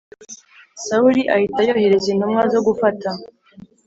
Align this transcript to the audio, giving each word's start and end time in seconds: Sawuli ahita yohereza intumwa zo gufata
Sawuli 0.85 1.21
ahita 1.35 1.59
yohereza 1.67 2.07
intumwa 2.13 2.43
zo 2.53 2.59
gufata 2.67 3.09